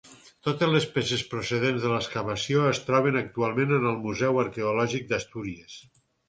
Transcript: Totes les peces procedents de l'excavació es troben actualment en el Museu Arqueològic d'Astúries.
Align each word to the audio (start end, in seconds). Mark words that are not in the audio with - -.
Totes 0.45 0.69
les 0.75 0.85
peces 0.93 1.23
procedents 1.33 1.83
de 1.87 1.91
l'excavació 1.91 2.63
es 2.69 2.79
troben 2.87 3.19
actualment 3.21 3.75
en 3.79 3.87
el 3.91 4.01
Museu 4.07 4.41
Arqueològic 4.45 5.07
d'Astúries. 5.13 5.79